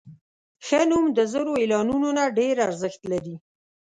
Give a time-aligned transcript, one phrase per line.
[0.65, 3.35] ښه نوم د زرو اعلانونو نه ډېر ارزښت لري.